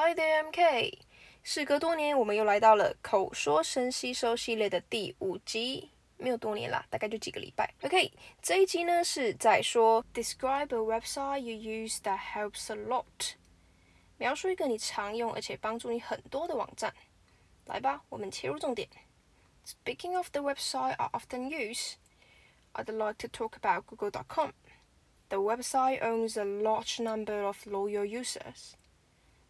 [0.00, 0.98] Hi there, I'm K。
[1.42, 5.90] 事隔多年，我们又来到了口说神吸收系列的第五集。
[6.18, 7.74] 没有多年啦，大概就几个礼拜。
[7.82, 8.10] OK，
[8.40, 13.34] 这一集呢是在说 Describe a website you use that helps a lot。
[14.16, 16.94] 描述一个你常用而且帮助你很多的网站。
[17.66, 18.88] 来吧，我们切入重点。
[19.66, 21.94] Speaking of the website I often use,
[22.72, 24.52] I'd like to talk about Google.com.
[25.28, 28.74] The website owns a large number of loyal users,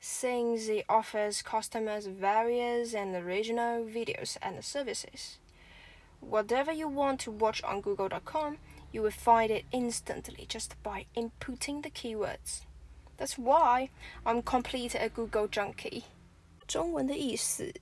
[0.01, 5.39] since it offers customers various and original videos and services.
[6.21, 8.59] Whatever you want to watch on Google.com,
[8.93, 12.63] you will find it instantly just by inputting the keywords.
[13.19, 13.91] That's why
[14.25, 16.05] I'm complete a Google junkie.
[16.67, 17.73] 中文的意思，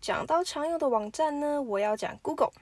[0.00, 2.52] 讲到常用的网站呢，我要讲 Google。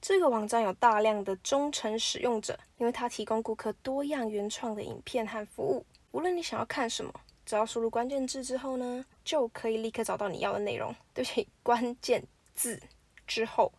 [0.00, 5.84] 这个网站有大量的忠诚使用者，因为它提供顾客多样原创的影片和服务。
[6.12, 7.12] 无论你想要看什么，
[7.45, 10.95] 只要输入关键字之后呢，就可以立刻找到你要的内容。
[11.13, 12.81] 对不起，关键字
[13.27, 13.71] 之后，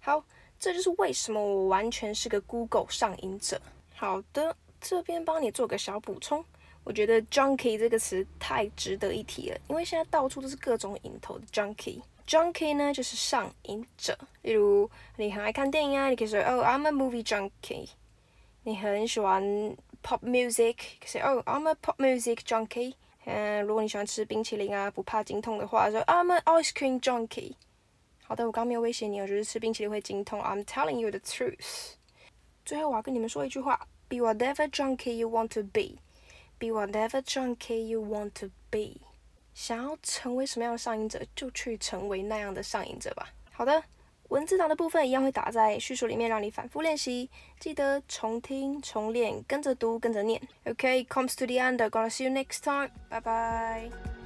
[0.00, 0.24] 好，
[0.58, 3.60] 这就是为什么我完全是个 Google 上瘾者。
[3.94, 6.44] 好的，这边帮你做个小补充。
[6.84, 12.00] 我觉得 junkie 这个词太值得一提了，因为现在到处都是各种瘾头的 junkie。
[12.26, 17.88] junkie 呢就是上瘾者，例如你很爱看电影啊，你可以说 Oh I'm a movie junkie。
[18.67, 19.43] 你很喜欢
[20.01, 22.93] pop music，可以说 Oh I'm a pop music junkie。
[23.25, 27.55] 嗯，如果你喜欢吃冰淇淋啊，不怕经痛的话，说 I'm an ice cream junkie。
[28.23, 30.41] 好的，我刚没有威胁你，我就是吃冰淇淋会经痛。
[30.41, 31.93] I'm telling you the truth。
[32.65, 39.01] 最后我要跟你们说一句话：Be whatever junkie you want to be。Be whatever junkie you want to be。
[39.53, 43.27] 想要成为什么样的上瘾者，就去成为那样的上瘾者吧。
[43.51, 43.83] 好的，
[44.28, 50.40] 文字档的部分一样会打在叙述里面，让你反复练习，记得重听、重练，跟着读，跟着念。
[50.64, 51.78] Okay, comes to the end.
[51.78, 52.90] Gonna see you next time.
[53.08, 54.17] Bye bye.